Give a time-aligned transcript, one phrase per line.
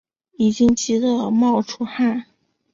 [0.31, 2.25] 已经急的冒出汗